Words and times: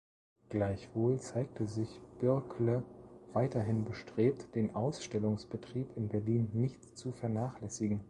Gleichwohl 0.49 1.19
zeigte 1.19 1.67
sich 1.67 2.01
Birkle 2.19 2.81
weiterhin 3.33 3.85
bestrebt, 3.85 4.55
den 4.55 4.73
Ausstellungsbetrieb 4.75 5.95
in 5.95 6.07
Berlin 6.07 6.49
nicht 6.55 6.97
zu 6.97 7.11
vernachlässigen. 7.11 7.99